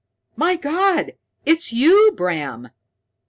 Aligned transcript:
My 0.35 0.55
God, 0.55 1.13
it's 1.45 1.71
you, 1.71 2.11
Bram!" 2.17 2.69